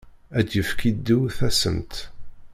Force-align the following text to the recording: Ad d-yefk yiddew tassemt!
Ad 0.37 0.45
d-yefk 0.47 0.79
yiddew 0.87 1.23
tassemt! 1.37 1.95